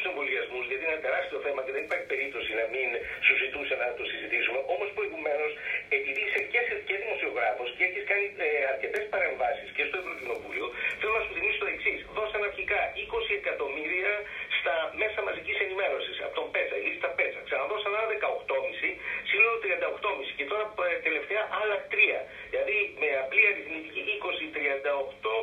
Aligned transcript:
τους 0.00 0.10
εμβολιασμούς, 0.12 0.64
γιατί 0.70 0.82
είναι 0.84 0.94
ένα 0.96 1.04
τεράστιο 1.06 1.38
θέμα 1.46 1.60
και 1.64 1.72
δεν 1.76 1.82
υπάρχει 1.88 2.06
περίπτωση 2.12 2.50
να 2.60 2.66
μην 2.74 2.88
σου 3.26 3.34
ζητούσε 3.42 3.74
να 3.82 3.88
το 3.98 4.04
συζητήσουμε. 4.12 4.58
Όμως 4.74 4.88
προηγουμένω, 4.98 5.46
επειδή 5.98 6.20
είσαι 6.26 6.40
και, 6.52 6.60
και 6.88 6.94
δημοσιογράφο 7.04 7.62
και 7.76 7.82
έχει 7.88 8.00
κάνει 8.10 8.26
ε, 8.46 8.48
αρκετέ 8.72 9.00
παρεμβάσει 9.12 9.64
και 9.76 9.84
στο 9.88 9.96
Ευρωκοινοβούλιο, 10.02 10.66
θέλω 11.00 11.12
να 11.18 11.22
σου 11.24 11.32
θυμίσω 11.36 11.58
το 11.64 11.68
εξή. 11.74 11.94
Δώσαν 12.16 12.42
αρχικά 12.50 12.80
20 13.14 13.40
εκατομμύρια 13.40 14.12
στα 14.58 14.74
μέσα 15.02 15.18
μαζική 15.26 15.52
ενημέρωση 15.66 16.12
από 16.26 16.34
τον 16.40 16.46
Πέτσα, 16.54 16.76
η 16.80 16.84
λίστα 16.88 17.08
Πέτσα. 17.18 17.40
Ξαναδώσαν 17.48 17.92
άλλα 17.98 18.08
18,5, 18.16 18.88
σύνολο 19.30 19.56
38,5 19.64 20.38
και 20.38 20.44
τώρα 20.50 20.64
ε, 20.86 20.96
τελευταία 21.06 21.42
άλλα 21.60 21.76
3. 21.92 21.94
Δηλαδή 22.52 22.78
με 23.00 23.08
απλή 23.22 23.42
αριθμητική 23.52 24.02
20, 24.24 24.44
38, 24.56 25.34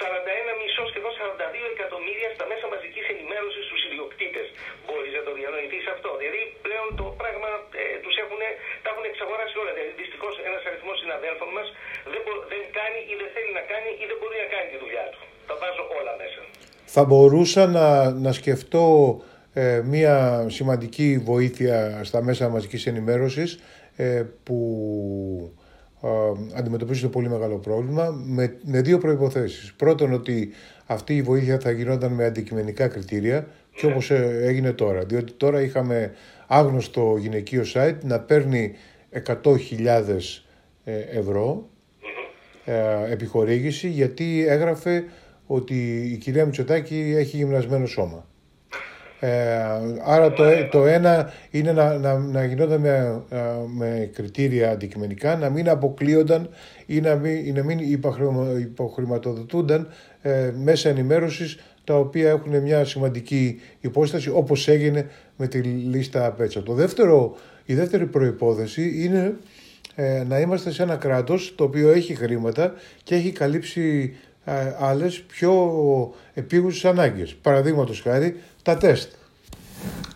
41 0.00 0.52
μισό 0.60 0.82
σχεδόν 0.90 1.12
42 1.20 1.74
εκατομμύρια 1.74 2.28
στα 2.36 2.44
μέσα 2.52 2.64
μαζική 2.72 3.02
ενημέρωση 3.14 3.60
στου 3.68 3.76
ιδιοκτήτε. 3.88 4.42
Μπορεί 4.86 5.10
να 5.18 5.22
το 5.26 5.32
διανοηθεί 5.38 5.78
αυτό. 5.94 6.10
Δηλαδή 6.20 6.42
πλέον 6.66 6.88
το 7.00 7.06
πράγμα 7.20 7.50
ε, 7.80 7.84
του 8.04 8.10
έχουν, 8.22 8.40
τα 8.82 8.88
έχουν 8.92 9.04
εξαγοράσει 9.10 9.54
όλα. 9.62 9.72
Δηλαδή 9.76 9.92
δυστυχώ 10.02 10.28
ένα 10.48 10.58
αριθμό 10.68 10.92
συναδέλφων 11.20 11.50
μας 11.56 11.68
δεν, 12.12 12.22
δεν 12.52 12.62
κάνει 12.78 12.98
ή 13.12 13.14
δεν 13.20 13.28
θέλει 13.34 13.52
να 13.58 13.64
κάνει 13.72 13.88
ή 14.02 14.04
δεν 14.10 14.16
μπορεί 14.20 14.36
να 14.44 14.48
κάνει 14.54 14.66
τη 14.72 14.78
δουλειά 14.84 15.04
του. 15.12 15.20
Τα 15.48 15.54
βάζω 15.60 15.82
όλα 15.98 16.12
μέσα. 16.22 16.40
Θα 16.94 17.02
μπορούσα 17.08 17.62
να, 17.76 17.86
να 18.26 18.32
σκεφτώ 18.40 18.86
ε, 19.52 19.80
μία 19.92 20.14
σημαντική 20.56 21.08
βοήθεια 21.30 22.00
στα 22.08 22.22
μέσα 22.22 22.48
μαζικής 22.54 22.82
ενημέρωσης 22.86 23.50
ε, 23.96 24.22
που 24.42 24.58
αντιμετωπίζει 26.54 27.02
το 27.02 27.08
πολύ 27.08 27.28
μεγάλο 27.28 27.56
πρόβλημα 27.58 28.22
με, 28.24 28.56
με 28.62 28.80
δύο 28.80 28.98
προϋποθέσεις. 28.98 29.72
Πρώτον 29.72 30.12
ότι 30.12 30.52
αυτή 30.86 31.16
η 31.16 31.22
βοήθεια 31.22 31.58
θα 31.58 31.70
γινόταν 31.70 32.12
με 32.12 32.24
αντικειμενικά 32.24 32.88
κριτήρια 32.88 33.46
και 33.74 33.86
όπως 33.86 34.10
ε, 34.10 34.38
έγινε 34.42 34.72
τώρα. 34.72 35.04
Διότι 35.04 35.32
τώρα 35.32 35.60
είχαμε 35.60 36.14
άγνωστο 36.46 37.16
γυναικείο 37.18 37.64
site 37.74 37.96
να 38.02 38.20
παίρνει 38.20 38.74
100.000 39.26 39.36
ε, 39.86 40.16
ευρώ 41.10 41.68
ε, 42.64 43.12
επιχορήγηση 43.12 43.88
γιατί 43.88 44.46
έγραφε 44.48 45.04
ότι 45.46 46.10
η 46.12 46.16
κυρία 46.16 46.44
Μητσοτάκη 46.44 47.14
έχει 47.16 47.36
γυμνασμένο 47.36 47.86
σώμα. 47.86 48.24
Ε, 49.20 49.28
άρα 50.04 50.32
το, 50.32 50.44
το 50.70 50.86
ένα 50.86 51.32
είναι 51.50 51.72
να, 51.72 51.98
να, 51.98 52.18
να 52.18 52.44
γινόταν 52.44 52.80
με, 52.80 53.22
με 53.76 54.10
κριτήρια 54.12 54.70
αντικειμενικά, 54.70 55.36
να 55.36 55.50
μην 55.50 55.68
αποκλείονταν 55.68 56.48
ή 56.86 57.00
να 57.00 57.14
μην, 57.14 57.54
να 57.54 57.62
μην 57.62 57.78
υποχρηματοδοτούνταν 58.58 59.88
ε, 60.22 60.52
μέσα 60.62 60.88
ενημέρωσης 60.88 61.58
τα 61.84 61.98
οποία 61.98 62.30
έχουν 62.30 62.60
μια 62.60 62.84
σημαντική 62.84 63.60
υπόσταση 63.80 64.30
όπως 64.30 64.68
έγινε 64.68 65.06
με 65.36 65.46
τη 65.46 65.58
λίστα 65.58 66.32
Πέτσα. 66.32 66.62
Το 66.62 66.72
δεύτερο, 66.72 67.36
η 67.64 67.74
δεύτερη 67.74 68.06
προϋπόθεση 68.06 69.04
είναι 69.04 69.34
ε, 69.94 70.24
να 70.28 70.40
είμαστε 70.40 70.70
σε 70.70 70.82
ένα 70.82 70.96
κράτος 70.96 71.54
το 71.56 71.64
οποίο 71.64 71.90
έχει 71.90 72.14
χρήματα 72.14 72.74
και 73.02 73.14
έχει 73.14 73.32
καλύψει 73.32 74.16
ε, 74.44 74.74
άλλες 74.78 75.20
πιο 75.20 76.14
επίγουσες 76.34 76.84
ανάγκες. 76.84 77.34
Παραδείγματος 77.34 78.00
χάρη 78.00 78.40
τα 78.62 78.76
τεστ. 78.76 79.12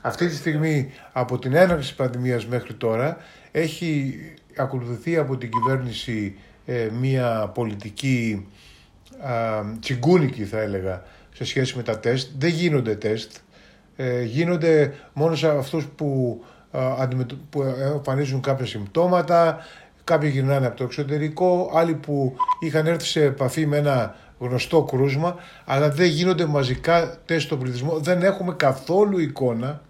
Αυτή 0.00 0.28
τη 0.28 0.34
στιγμή 0.34 0.90
από 1.12 1.38
την 1.38 1.54
έναρξη 1.54 1.88
της 1.88 1.96
πανδημίας 1.96 2.46
μέχρι 2.46 2.74
τώρα 2.74 3.16
έχει 3.52 4.18
ακολουθηθεί 4.56 5.16
από 5.16 5.36
την 5.36 5.50
κυβέρνηση 5.50 6.34
ε, 6.66 6.88
μια 7.00 7.50
πολιτική 7.54 8.46
α, 9.20 9.62
τσιγκούνικη 9.80 10.44
θα 10.44 10.60
έλεγα 10.60 11.02
σε 11.34 11.44
σχέση 11.44 11.76
με 11.76 11.82
τα 11.82 11.98
τεστ. 11.98 12.30
Δεν 12.38 12.50
γίνονται 12.50 12.94
τεστ. 12.94 13.32
Ε, 13.96 14.22
γίνονται 14.22 14.94
μόνο 15.12 15.34
σε 15.34 15.48
αυτούς 15.48 15.86
που, 15.86 16.40
α, 16.44 16.53
που 17.50 17.62
εμφανίζουν 17.62 18.40
κάποια 18.40 18.66
συμπτώματα, 18.66 19.66
κάποιοι 20.04 20.30
γυρνάνε 20.32 20.66
από 20.66 20.76
το 20.76 20.84
εξωτερικό, 20.84 21.70
άλλοι 21.74 21.94
που 21.94 22.36
είχαν 22.60 22.86
έρθει 22.86 23.06
σε 23.06 23.24
επαφή 23.24 23.66
με 23.66 23.76
ένα 23.76 24.16
γνωστό 24.38 24.82
κρούσμα, 24.82 25.36
αλλά 25.64 25.90
δεν 25.90 26.06
γίνονται 26.06 26.46
μαζικά 26.46 27.18
τεστ 27.26 27.46
στον 27.46 27.58
πληθυσμό. 27.58 27.98
Δεν 27.98 28.22
έχουμε 28.22 28.52
καθόλου 28.54 29.18
εικόνα, 29.18 29.82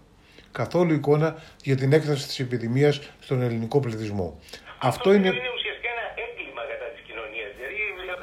καθόλου 0.51 0.93
εικόνα 0.93 1.35
για 1.63 1.75
την 1.75 1.93
έκταση 1.93 2.27
της 2.27 2.39
επιδημίας 2.39 3.01
στον 3.19 3.41
ελληνικό 3.41 3.79
πληθυσμό. 3.79 4.39
Αυτό, 4.79 4.87
Αυτό 4.87 5.09
είναι... 5.13 5.27
είναι 5.27 5.53
ουσιαστικά 5.59 5.89
ένα 5.95 6.05
έγκλημα 6.25 6.61
κατά 6.71 6.87
τη 6.93 6.99
κοινωνία. 7.07 7.47
Δηλαδή, 7.55 7.77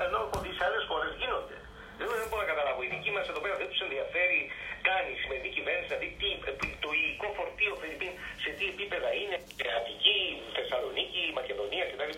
ενώ 0.06 0.20
σε 0.56 0.62
άλλε 0.66 0.78
χώρε 0.90 1.08
γίνονται. 1.20 1.56
Δεν 1.98 2.06
μπορώ 2.28 2.42
να 2.44 2.48
καταλάβω. 2.52 2.78
Οι 2.86 2.88
δικοί 2.94 3.10
μα 3.16 3.21
εδώ 3.32 3.40
πέρα 3.44 3.56
δεν 3.62 3.68
τους 3.72 3.80
ενδιαφέρει 3.86 4.40
καν 4.86 5.02
η 5.14 5.16
σημερινή 5.22 5.50
κυβέρνηση 5.56 5.88
να 5.94 5.98
δει 6.02 6.08
τι, 6.20 6.28
το 6.84 6.88
υλικό 6.98 7.28
φορτίο 7.38 7.72
σε 8.42 8.50
τι 8.56 8.64
επίπεδα 8.74 9.10
είναι, 9.20 9.36
Αττική, 9.78 10.20
Θεσσαλονίκη, 10.56 11.22
Μακεδονία 11.38 11.84
κτλ. 11.90 12.12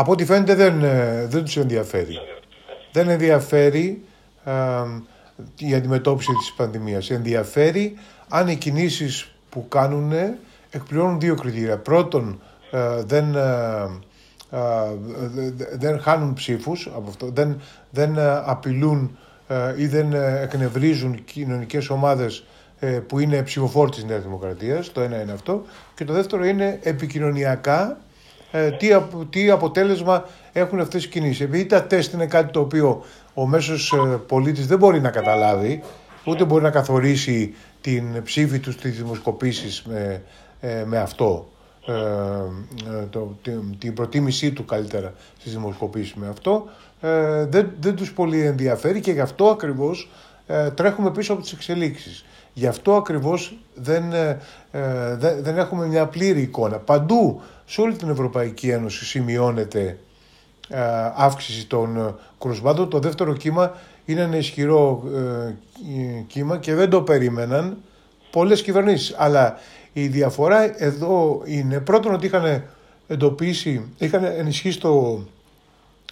Από 0.00 0.10
ό,τι 0.14 0.24
φαίνεται 0.30 0.54
δεν, 0.62 0.74
ε, 0.92 1.26
δεν 1.32 1.42
τους 1.46 1.56
ενδιαφέρει 1.64 2.16
δεν 2.92 3.08
ενδιαφέρει 3.08 4.04
η 5.58 5.74
αντιμετώπιση 5.74 6.32
της 6.32 6.52
πανδημίας. 6.56 7.10
Ενδιαφέρει 7.10 7.98
αν 8.28 8.48
οι 8.48 8.56
κινήσεις 8.56 9.32
που 9.50 9.68
κάνουν 9.68 10.12
εκπληρώνουν 10.70 11.20
δύο 11.20 11.34
κριτήρια. 11.34 11.78
Πρώτον, 11.78 12.40
ε, 12.70 13.02
δεν, 13.02 13.34
ε, 13.34 14.00
ε, 14.50 14.90
δεν 15.72 16.00
χάνουν 16.00 16.34
ψήφους 16.34 16.86
από 16.86 17.08
αυτό, 17.08 17.30
δεν, 17.30 17.60
δεν 17.90 18.18
απειλούν 18.44 19.18
ή 19.76 19.86
δεν 19.86 20.12
εκνευρίζουν 20.42 21.24
κοινωνικές 21.24 21.90
ομάδες 21.90 22.44
που 23.06 23.18
είναι 23.18 23.42
ψηφοφόροι 23.42 23.90
της 23.90 24.04
Νέας 24.04 24.22
Δημοκρατίας. 24.22 24.92
Το 24.92 25.00
ένα 25.00 25.20
είναι 25.20 25.32
αυτό. 25.32 25.62
Και 25.94 26.04
το 26.04 26.12
δεύτερο 26.12 26.44
είναι 26.44 26.78
επικοινωνιακά 26.82 27.98
ε, 28.50 28.70
τι, 28.70 28.88
τι 29.30 29.50
αποτέλεσμα 29.50 30.24
έχουν 30.52 30.80
αυτές 30.80 31.04
οι 31.04 31.08
κινήσεις. 31.08 31.40
Επειδή 31.40 31.66
τα 31.66 31.84
τεστ 31.84 32.12
είναι 32.12 32.26
κάτι 32.26 32.52
το 32.52 32.60
οποίο 32.60 33.04
ο 33.34 33.46
μέσος 33.46 33.92
ε, 33.92 34.16
πολίτης 34.26 34.66
δεν 34.66 34.78
μπορεί 34.78 35.00
να 35.00 35.10
καταλάβει, 35.10 35.82
ούτε 36.24 36.44
μπορεί 36.44 36.62
να 36.62 36.70
καθορίσει 36.70 37.54
την 37.80 38.22
ψήφη 38.22 38.58
του 38.58 38.72
στις 38.72 38.96
δημοσκοπήσεις 38.96 39.82
με, 39.82 40.22
ε, 40.60 40.84
με 40.86 40.98
αυτό, 40.98 41.48
ε, 41.48 41.57
το, 43.10 43.36
την, 43.42 43.78
την, 43.78 43.94
προτίμησή 43.94 44.52
του 44.52 44.64
καλύτερα 44.64 45.12
στις 45.38 45.52
δημοσκοπήσεις 45.52 46.14
με 46.14 46.28
αυτό, 46.28 46.68
δεν, 47.48 47.70
δεν 47.80 47.94
τους 47.94 48.12
πολύ 48.12 48.40
ενδιαφέρει 48.40 49.00
και 49.00 49.12
γι' 49.12 49.20
αυτό 49.20 49.46
ακριβώς 49.46 50.10
τρέχουμε 50.74 51.10
πίσω 51.10 51.32
από 51.32 51.42
τις 51.42 51.52
εξελίξεις. 51.52 52.24
Γι' 52.52 52.66
αυτό 52.66 52.94
ακριβώς 52.94 53.58
δεν, 53.74 54.10
δεν, 55.16 55.42
δεν 55.42 55.58
έχουμε 55.58 55.86
μια 55.86 56.06
πλήρη 56.06 56.40
εικόνα. 56.40 56.76
Παντού 56.76 57.40
σε 57.64 57.80
όλη 57.80 57.96
την 57.96 58.08
Ευρωπαϊκή 58.08 58.68
Ένωση 58.68 59.04
σημειώνεται 59.04 59.98
ε, 60.70 60.78
αύξηση 61.14 61.66
των 61.66 61.96
ε, 61.96 62.14
κρουσμάτων. 62.38 62.88
Το 62.88 62.98
δεύτερο 62.98 63.32
κύμα 63.32 63.72
είναι 64.04 64.20
ένα 64.20 64.36
ισχυρό 64.36 65.02
ε, 65.14 65.54
κύμα 66.26 66.58
και 66.58 66.74
δεν 66.74 66.90
το 66.90 67.02
περίμεναν 67.02 67.76
πολλές 68.30 68.62
κυβερνήσεις. 68.62 69.14
Αλλά 69.18 69.58
η 70.02 70.06
διαφορά 70.06 70.82
εδώ 70.82 71.42
είναι 71.44 71.80
πρώτον 71.80 72.14
ότι 72.14 72.26
είχαν 72.26 72.64
εντοπίσει, 73.06 73.84
είχαν 73.98 74.24
ενισχύσει 74.24 74.80
το 74.80 75.22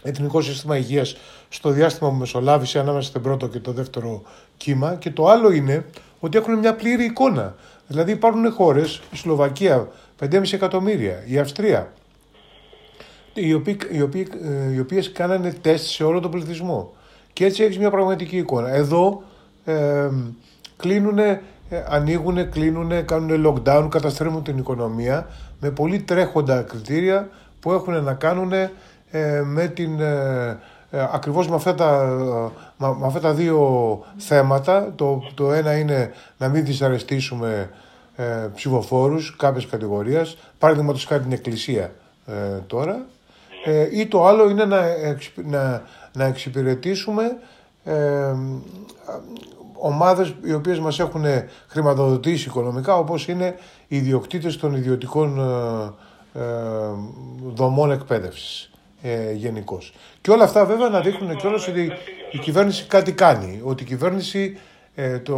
Εθνικό 0.02 0.41
Σύστημα 0.41 0.76
Υγείας 0.76 1.16
στο 1.48 1.70
διάστημα 1.70 2.10
που 2.10 2.16
μεσολάβησε 2.16 2.78
ανάμεσα 2.78 3.08
στο 3.08 3.20
πρώτο 3.20 3.48
και 3.48 3.58
το 3.58 3.72
δεύτερο 3.72 4.22
κύμα 4.56 4.94
και 4.94 5.10
το 5.10 5.26
άλλο 5.26 5.50
είναι 5.50 5.84
ότι 6.20 6.38
έχουν 6.38 6.58
μια 6.58 6.74
πλήρη 6.74 7.04
εικόνα. 7.04 7.54
Δηλαδή 7.86 8.12
υπάρχουν 8.12 8.52
χώρες, 8.52 9.00
η 9.12 9.16
Σλοβακία 9.16 9.88
5,5 10.20 10.53
εκατομμύρια. 10.53 11.22
Η 11.26 11.38
Αυστρία, 11.38 11.92
οι, 13.34 13.53
οποίοι, 13.53 13.78
οι, 13.91 14.00
οποίοι, 14.00 14.28
ε, 14.42 14.72
οι 14.72 14.78
οποίες 14.78 15.12
κάνανε 15.12 15.53
τεστ 15.53 15.86
σε 15.86 16.04
όλο 16.04 16.20
τον 16.20 16.30
πληθυσμό. 16.30 16.94
Και 17.32 17.44
έτσι 17.44 17.62
έχεις 17.62 17.78
μια 17.78 17.91
πραγματική 17.91 18.36
εικόνα. 18.36 18.68
Εδώ 18.74 19.22
ε, 19.64 20.08
κλείνουν, 20.76 21.18
ε, 21.18 21.42
ανοίγουν, 21.89 22.51
κλείνουν, 22.51 23.04
κάνουν 23.04 23.47
lockdown, 23.47 23.86
καταστρέφουν 23.91 24.42
την 24.42 24.59
οικονομία 24.59 25.27
με 25.60 25.71
πολύ 25.71 26.01
τρέχοντα 26.01 26.63
κριτήρια 26.63 27.28
που 27.60 27.72
έχουν 27.72 28.03
να 28.03 28.15
κάνουν 28.15 28.53
ε, 28.53 29.42
με 29.45 29.66
την... 29.66 30.01
Ε, 30.01 30.59
ακριβώς 31.13 31.48
με 31.48 31.54
αυτά, 31.54 31.74
τα, 31.74 32.04
με 32.77 33.07
αυτά 33.07 33.21
τα 33.21 33.33
δύο 33.33 34.04
θέματα. 34.16 34.92
Το, 34.97 35.22
το 35.34 35.53
ένα 35.53 35.78
είναι 35.78 36.13
να 36.39 36.48
μην 36.48 36.65
δυσαρεστήσουμε 36.65 37.71
ε, 38.16 38.48
ψηφοφόρους 38.54 39.36
κάποια 39.36 39.66
κατηγορίας, 39.71 40.36
παραδείγματο 40.59 40.98
χάρη 41.07 41.22
την 41.22 41.33
Εκκλησία 41.33 41.92
ε, 42.27 42.33
τώρα, 42.66 43.07
ε, 43.65 43.98
ή 43.98 44.07
το 44.07 44.27
άλλο 44.27 44.51
είναι 44.51 44.65
να, 44.65 44.83
να, 45.45 45.83
να 46.12 46.24
εξυπηρετήσουμε 46.24 47.36
ε, 47.86 48.34
ομάδες 49.72 50.34
οι 50.42 50.53
οποίες 50.53 50.78
μας 50.78 50.98
έχουν 50.98 51.24
χρηματοδοτήσει 51.66 52.48
οικονομικά 52.48 52.97
όπως 52.97 53.28
είναι 53.28 53.54
οι 53.88 53.97
ιδιοκτήτες 53.97 54.56
των 54.56 54.74
ιδιωτικών 54.74 55.38
ε, 56.34 56.41
ε 56.41 56.42
δομών 57.54 57.91
εκπαίδευσης 57.91 58.71
ε, 59.03 59.33
γενικώς. 59.33 59.94
Και 60.21 60.30
όλα 60.30 60.44
αυτά 60.44 60.65
βέβαια 60.65 60.88
να 60.88 61.00
δείχνουν 61.00 61.36
κιόλας 61.36 61.68
ότι 61.68 61.92
η 62.30 62.38
κυβέρνηση 62.38 62.84
κάτι 62.86 63.12
κάνει, 63.12 63.60
ότι 63.65 63.83
η 63.83 63.86
κυβέρνηση 63.86 64.59
ε, 64.94 65.18
το 65.18 65.36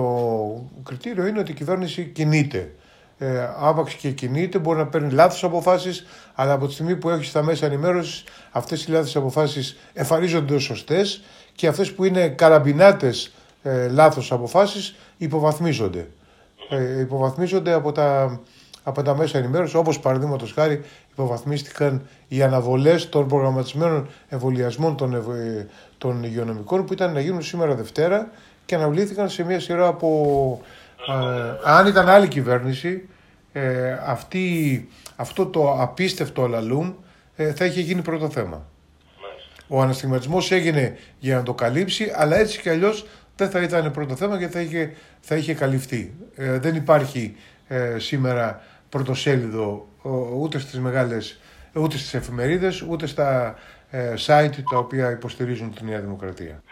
κριτήριο 0.83 1.27
είναι 1.27 1.39
ότι 1.39 1.51
η 1.51 1.55
κυβέρνηση 1.55 2.05
κινείται. 2.05 2.73
Ε, 3.19 3.49
άπαξ 3.59 3.95
και 3.95 4.11
κινείται, 4.11 4.59
μπορεί 4.59 4.79
να 4.79 4.87
παίρνει 4.87 5.13
λάθος 5.13 5.45
αποφάσεις, 5.45 6.07
αλλά 6.35 6.53
από 6.53 6.67
τη 6.67 6.73
στιγμή 6.73 6.97
που 6.97 7.11
έχεις 7.11 7.29
στα 7.29 7.43
μέσα 7.43 7.67
ενημέρωσης, 7.67 8.25
αυτές 8.51 8.85
οι 8.85 8.91
λάθος 8.91 9.17
αποφάσεις 9.17 9.77
εμφανίζονται 9.93 10.55
ως 10.55 10.63
σωστές 10.63 11.23
και 11.59 11.67
αυτές 11.67 11.93
που 11.93 12.05
είναι 12.05 12.29
καραμπινάτες 12.29 13.33
ε, 13.63 13.89
λάθος 13.89 14.33
αποφάσεις 14.33 14.95
υποβαθμίζονται. 15.17 16.09
Ε, 16.71 17.01
υποβαθμίζονται 17.01 17.73
από 17.73 17.93
τα, 17.93 18.41
από 18.83 19.03
τα 19.03 19.17
μέσα 19.17 19.39
ενημέρωσης, 19.39 19.75
όπως 19.75 20.01
παραδείγματος 20.01 20.53
χάρη 20.53 20.81
υποβαθμίστηκαν 21.11 22.07
οι 22.29 22.43
αναβολές 22.43 23.09
των 23.09 23.29
προγραμματισμένων 23.29 24.09
εμβολιασμών 24.29 24.97
των, 24.97 25.15
ευ, 25.15 25.27
των 25.99 26.23
υγειονομικών 26.23 26.85
που 26.85 26.93
ήταν 26.93 27.13
να 27.13 27.21
γίνουν 27.21 27.43
σήμερα 27.43 27.75
Δευτέρα 27.75 28.31
και 28.67 28.75
αναβλήθηκαν 28.75 29.29
σε 29.29 29.45
μια 29.45 29.61
σειρά 29.61 29.87
από... 29.87 30.61
Ε, 31.09 31.71
αν 31.71 31.87
ήταν 31.87 32.09
άλλη 32.09 32.29
κυβέρνηση, 32.29 33.09
ε, 33.53 33.93
αυτή, 34.07 34.89
αυτό 35.17 35.47
το 35.47 35.73
απίστευτο 35.73 36.47
λαλούμ 36.47 36.93
ε, 37.37 37.53
θα 37.53 37.65
είχε 37.65 37.81
γίνει 37.81 38.03
πρώτο 38.03 38.31
θέμα. 38.31 38.67
Ο 39.69 39.83
αναστηματισμός 39.83 40.53
έγινε 40.53 40.97
για 41.19 41.37
να 41.37 41.43
το 41.43 41.55
καλύψει, 41.55 42.13
αλλά 42.15 42.37
έτσι 42.37 42.61
κι 42.61 42.69
αλλιώς 42.69 43.07
δεν 43.37 43.51
θα 43.51 43.63
ήταν 43.63 43.91
πρώτο 43.91 44.17
θέμα 44.17 44.37
γιατί 44.37 44.53
θα 44.53 44.61
είχε, 44.61 44.93
θα 45.21 45.37
είχε 45.37 45.55
καλυφθεί. 45.55 46.15
Ε, 46.37 46.59
δεν 46.59 46.75
υπάρχει 46.75 47.37
ε, 47.69 47.99
σήμερα 47.99 48.63
πρωτοσέλιδο 48.89 49.89
ούτε 50.39 50.59
στις 50.59 50.79
μεγάλες, 50.79 51.41
ούτε 51.75 51.97
στις 51.97 52.15
εφημερίδες, 52.15 52.83
ούτε 52.83 53.07
στα 53.07 53.57
ε, 53.91 54.15
site 54.27 54.63
τα 54.71 54.79
οποία 54.79 55.11
υποστηρίζουν 55.11 55.75
τη 55.75 55.85
Νέα 55.85 56.01
Δημοκρατία. 56.01 56.63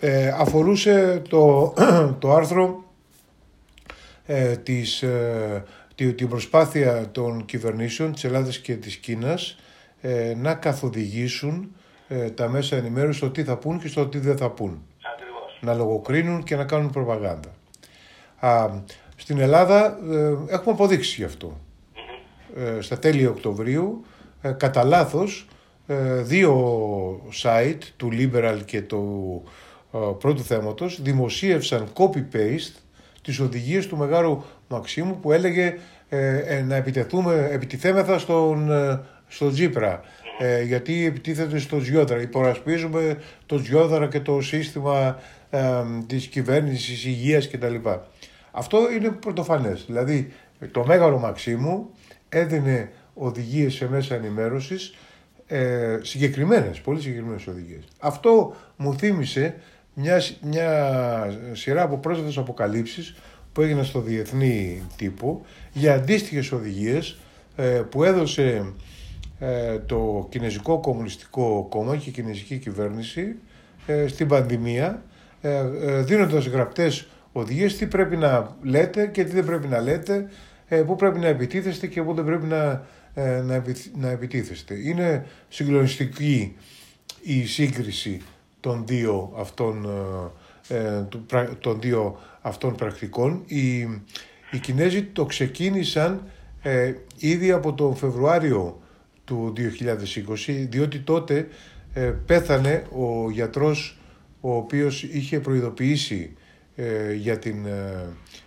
Ε, 0.00 0.28
αφορούσε 0.28 1.22
το, 1.28 1.74
το 2.20 2.32
άρθρο 2.32 2.84
ε, 4.26 4.56
της, 4.56 5.02
ε, 5.02 5.64
την 5.94 6.28
προσπάθεια 6.28 7.10
των 7.10 7.44
κυβερνήσεων 7.44 8.12
της 8.12 8.24
Ελλάδας 8.24 8.58
και 8.58 8.74
της 8.74 8.96
Κίνας 8.96 9.58
ε, 10.00 10.34
να 10.36 10.54
καθοδηγήσουν 10.54 11.74
ε, 12.08 12.30
τα 12.30 12.48
μέσα 12.48 12.76
ενημέρωσης 12.76 13.16
στο 13.16 13.30
τι 13.30 13.44
θα 13.44 13.56
πούν 13.56 13.78
και 13.78 13.88
στο 13.88 14.06
τι 14.06 14.18
δεν 14.18 14.36
θα 14.36 14.50
πούν. 14.50 14.82
Να 15.60 15.74
λογοκρίνουν 15.74 16.42
και 16.42 16.56
να 16.56 16.64
κάνουν 16.64 16.90
προπαγάνδα. 16.90 17.50
Α, 18.38 18.70
στην 19.16 19.38
Ελλάδα 19.38 19.98
έχουμε 20.48 20.74
αποδείξει 20.74 21.14
γι' 21.14 21.24
αυτό. 21.24 21.60
στα 22.80 22.98
τέλη 22.98 23.26
Οκτωβρίου, 23.26 24.04
κατά 24.56 24.84
λάθος, 24.84 25.46
δύο 26.22 26.52
site 27.42 27.82
του 27.96 28.08
Liberal 28.12 28.58
και 28.64 28.82
του 28.82 29.42
πρώτου 30.18 30.44
θέματος 30.44 31.02
δημοσίευσαν 31.02 31.88
copy-paste 31.94 32.80
τις 33.22 33.40
οδηγίες 33.40 33.86
του 33.86 33.96
Μεγάλου 33.96 34.44
Μαξίμου 34.68 35.20
που 35.20 35.32
έλεγε 35.32 35.74
ε, 36.08 36.36
ε, 36.36 36.62
να 36.62 36.74
επιτεθούμε, 36.74 37.48
επιτιθέμεθα 37.50 38.18
στον, 38.18 38.70
ε, 38.70 39.00
στο 39.28 39.50
Τζίπρα 39.50 40.00
ε, 40.38 40.62
γιατί 40.62 41.06
επιτίθεται 41.06 41.58
στο 41.58 41.78
Ζιόδαρα. 41.78 42.20
Υπορασπίζουμε 42.20 43.18
το 43.46 43.58
Ζιόδαρα 43.58 44.08
και 44.08 44.20
το 44.20 44.40
σύστημα 44.40 45.18
ε, 45.50 45.60
της 46.06 46.26
κυβέρνησης 46.26 47.04
υγείας 47.04 47.48
κτλ. 47.48 47.74
Αυτό 48.50 48.78
είναι 48.92 49.08
πρωτοφανές. 49.08 49.84
Δηλαδή 49.86 50.32
το 50.72 50.84
Μέγαρο 50.86 51.18
Μαξίμου 51.18 51.90
έδινε 52.28 52.90
οδηγίες 53.14 53.74
σε 53.74 53.88
μέσα 53.88 54.14
ενημέρωσης 54.14 54.94
ε, 55.46 55.98
συγκεκριμένες, 56.02 56.80
πολύ 56.80 57.00
συγκεκριμένες 57.00 57.46
οδηγίες. 57.46 57.84
Αυτό 57.98 58.54
μου 58.76 58.94
θύμισε 58.98 59.54
μια, 59.94 60.20
μια 60.42 60.70
σειρά 61.52 61.82
από 61.82 61.98
πρόσφατες 61.98 62.38
αποκαλύψεις 62.38 63.14
που 63.52 63.62
έγιναν 63.62 63.84
στο 63.84 64.00
διεθνή 64.00 64.82
τύπο 64.96 65.44
για 65.72 65.94
αντίστοιχες 65.94 66.52
οδηγίες 66.52 67.18
ε, 67.56 67.62
που 67.90 68.04
έδωσε 68.04 68.72
ε, 69.38 69.78
το 69.78 70.26
Κινέζικο 70.30 70.80
Κομμουνιστικό 70.80 71.66
Κόμμα 71.70 71.96
και 71.96 72.08
η 72.08 72.12
Κινέζικη 72.12 72.58
Κυβέρνηση 72.58 73.36
ε, 73.86 74.06
στην 74.06 74.28
πανδημία 74.28 75.02
δίνοντας 76.04 76.46
γραπτές 76.46 77.08
οδηγίες 77.32 77.76
τι 77.76 77.86
πρέπει 77.86 78.16
να 78.16 78.56
λέτε 78.62 79.06
και 79.06 79.24
τι 79.24 79.30
δεν 79.30 79.44
πρέπει 79.44 79.66
να 79.66 79.80
λέτε, 79.80 80.28
πού 80.86 80.96
πρέπει 80.96 81.18
να 81.18 81.26
επιτίθεστε 81.26 81.86
και 81.86 82.02
πού 82.02 82.14
δεν 82.14 82.24
πρέπει 82.24 82.46
να, 82.46 82.86
να, 83.22 83.62
να 83.94 84.08
επιτίθεστε. 84.08 84.74
Είναι 84.74 85.26
συγκλονιστική 85.48 86.56
η 87.22 87.46
σύγκριση 87.46 88.20
των 88.60 88.84
δύο 88.86 89.32
αυτών, 89.36 89.88
ε, 90.68 90.76
ε 90.76 91.06
των 91.60 91.80
δύο 91.80 92.18
αυτών 92.40 92.74
πρακτικών. 92.74 93.42
Οι, 93.46 93.78
οι 94.50 94.58
Κινέζοι 94.60 95.02
το 95.02 95.24
ξεκίνησαν 95.24 96.30
ε, 96.62 96.94
ήδη 97.18 97.50
από 97.50 97.74
τον 97.74 97.96
Φεβρουάριο 97.96 98.80
του 99.24 99.52
2020, 99.56 100.66
διότι 100.68 100.98
τότε 100.98 101.48
ε, 101.92 102.00
πέθανε 102.00 102.86
ο 102.92 103.30
γιατρός 103.30 103.98
ο 104.40 104.56
οποίος 104.56 105.02
είχε 105.02 105.40
προειδοποιήσει 105.40 106.36
για, 107.16 107.38
την, 107.38 107.66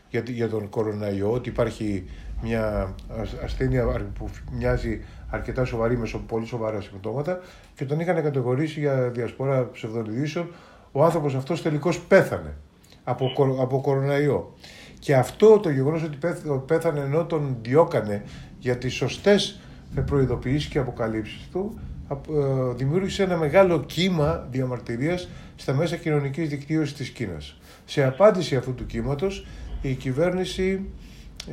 για, 0.10 0.24
για 0.26 0.50
τον 0.50 0.70
κοροναϊό, 0.70 1.32
ότι 1.32 1.50
υπάρχει 1.50 2.06
μια 2.42 2.96
ασθένεια 3.44 4.12
που 4.18 4.30
μοιάζει 4.52 5.02
αρκετά 5.30 5.66
σοβαρή 5.66 5.98
με 5.98 6.10
πολύ 6.28 6.46
σοβαρά 6.46 6.82
συμπτώματα 6.82 7.40
και 7.76 7.86
τον 7.86 8.00
είχαν 8.00 8.24
κατηγορήσει 8.24 8.80
για 8.80 9.10
διασπορά 9.10 9.70
ψευδονιδήσεων. 9.72 10.52
Ο 10.92 11.04
άνθρωπος 11.04 11.36
αυτός 11.36 11.62
τελικώς 11.62 12.00
πέθανε 12.00 12.56
από, 13.04 13.32
από 13.62 13.82
κοροναϊό. 13.82 14.54
Και 15.00 15.16
αυτό 15.16 15.60
το 15.60 15.70
γεγονός 15.70 16.04
ότι 16.04 16.18
πέθανε 16.66 17.00
ενώ 17.00 17.26
τον 17.26 17.58
διώκανε 17.62 18.24
για 18.60 18.78
τις 18.78 18.94
σωστές 18.94 19.60
προειδοποιήσεις 20.06 20.70
και 20.70 20.80
αποκαλύψεις 20.80 21.48
του 21.52 21.80
ε, 22.12 22.74
δημιούργησε 22.76 23.24
ένα 23.24 23.38
μεγάλο 23.38 23.80
κύμα 23.80 24.48
διαμαρτυρίας 24.52 25.30
στα 25.56 25.74
μέσα 25.74 25.96
κοινωνικής 25.96 26.50
δικτύωσης 26.50 26.94
της 26.94 27.10
Κίνας. 27.10 27.60
Σε 27.90 28.04
απάντηση 28.04 28.56
αυτού 28.56 28.74
του 28.74 28.86
κύματος 28.86 29.46
η 29.82 29.94
κυβέρνηση 29.94 30.90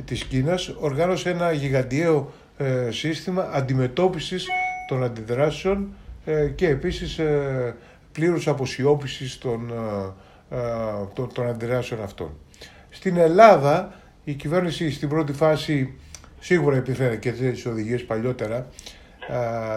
της 0.05 0.23
Κίνας 0.23 0.73
οργάνωσε 0.79 1.29
ένα 1.29 1.51
γιγαντιαίο 1.51 2.31
ε, 2.57 2.91
σύστημα 2.91 3.49
αντιμετώπισης 3.53 4.47
των 4.87 5.03
αντιδράσεων 5.03 5.87
ε, 6.25 6.47
και 6.47 6.67
επίσης 6.67 7.17
ε, 7.17 7.75
πλήρους 8.11 8.47
αποσιώπησης 8.47 9.37
των, 9.37 9.71
των, 11.13 11.33
των 11.33 11.47
αντιδράσεων 11.47 12.03
αυτών. 12.03 12.29
Στην 12.89 13.17
Ελλάδα 13.17 13.93
η 14.23 14.33
κυβέρνηση 14.33 14.91
στην 14.91 15.09
πρώτη 15.09 15.33
φάση 15.33 15.93
σίγουρα 16.39 16.75
επιφέρει 16.75 17.17
και 17.17 17.31
τις 17.31 17.65
οδηγίες 17.65 18.05
παλιότερα, 18.05 18.67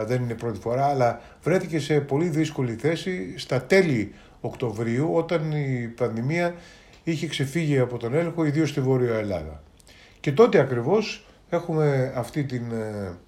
δεν 0.07 0.23
είναι 0.23 0.35
πρώτη 0.35 0.59
φορά, 0.59 0.87
αλλά 0.87 1.21
βρέθηκε 1.43 1.79
σε 1.79 2.01
πολύ 2.01 2.29
δύσκολη 2.29 2.75
θέση 2.75 3.35
στα 3.37 3.63
τέλη 3.63 4.15
Οκτωβρίου 4.41 5.15
όταν 5.15 5.53
η 5.53 5.93
πανδημία 5.97 6.55
είχε 7.05 7.27
ξεφύγει 7.27 7.79
από 7.79 7.97
τον 7.97 8.15
έλεγχο, 8.15 8.45
ιδίως 8.45 8.69
στη 8.69 8.81
Βόρεια 8.81 9.15
Ελλάδα. 9.15 9.63
Και 10.21 10.33
τότε 10.33 10.59
ακριβώς 10.59 11.27
έχουμε 11.51 12.13
αυτή 12.15 12.45
την, 12.45 12.63
ε, 12.73 13.19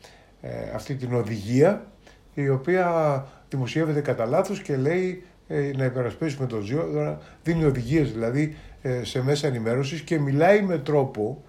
ε, 0.41 0.71
αυτή 0.75 0.95
την 0.95 1.15
οδηγία 1.15 1.87
η 2.35 2.49
οποία 2.49 3.27
δημοσιεύεται 3.49 4.01
κατά 4.01 4.27
λάθος 4.27 4.63
και 4.63 4.77
λέει 4.77 5.25
ε, 5.49 5.71
να 5.77 5.85
υπερασπίσουμε 5.85 6.47
το 6.47 6.61
ζώο, 6.61 7.19
δίνει 7.43 7.65
οδηγίες 7.65 8.13
δηλαδή 8.13 8.57
σε 9.03 9.23
μέσα 9.23 9.47
ενημέρωσης 9.47 10.01
και 10.01 10.19
μιλάει 10.19 10.63
με 10.63 10.79
τρόπο 10.79 11.45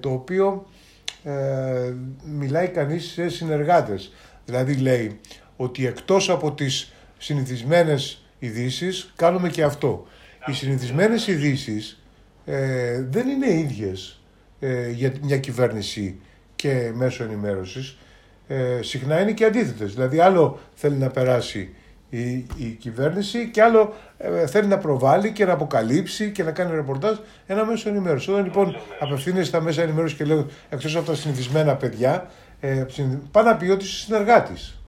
το 0.00 0.12
οποίο 0.12 0.66
μιλάει 2.24 2.68
κανείς 2.68 3.04
σε 3.04 3.28
συνεργάτες. 3.28 4.12
Δηλαδή 4.44 4.74
λέει 4.74 5.20
ότι 5.56 5.86
εκτός 5.86 6.30
από 6.30 6.52
τις 6.52 6.92
συνηθισμένες 7.18 8.25
ειδήσεις 8.38 9.12
κάνουμε 9.16 9.48
και 9.48 9.62
αυτό. 9.62 10.06
Οι 10.46 10.52
συνηθισμένες 10.52 11.26
ειδήσεις 11.26 12.02
δεν 13.08 13.28
είναι 13.28 13.52
ίδιες 13.52 14.20
ε, 14.60 14.90
για 14.90 15.12
μια 15.22 15.38
κυβέρνηση 15.38 16.20
και 16.56 16.90
μέσω 16.94 17.24
ενημέρωσης 17.24 17.96
ε, 18.48 18.82
συχνά 18.82 19.20
είναι 19.20 19.32
και 19.32 19.44
αντίθετες. 19.44 19.94
Δηλαδή 19.94 20.18
άλλο 20.18 20.58
θέλει 20.74 20.96
να 20.96 21.10
περάσει 21.10 21.74
η, 22.10 22.46
η 22.56 22.76
κυβέρνηση 22.78 23.50
και 23.50 23.62
άλλο 23.62 23.94
ε, 24.18 24.46
θέλει 24.46 24.66
να 24.66 24.78
προβάλλει 24.78 25.32
και 25.32 25.44
να 25.44 25.52
αποκαλύψει 25.52 26.30
και 26.30 26.42
να 26.42 26.50
κάνει 26.50 26.74
ρεπορτάζ 26.74 27.16
ένα 27.46 27.64
μέσο 27.64 27.88
ενημέρωσης. 27.88 28.28
Όταν 28.28 28.44
λοιπόν 28.44 28.76
απευθύνεσαι 29.00 29.44
στα 29.44 29.60
μέσα 29.60 29.82
ενημέρωσης 29.82 30.16
και 30.16 30.24
λέω 30.24 30.46
εκτός 30.68 30.96
από 30.96 31.06
τα 31.06 31.14
συνηθισμένα 31.14 31.74
παιδιά, 31.76 32.30
ε, 32.60 32.84
πάνε 33.30 33.50
να 33.50 33.56
πει 33.56 33.70
ότι 33.70 33.84
είσαι 33.84 33.96
συνεργάτης. 33.96 34.85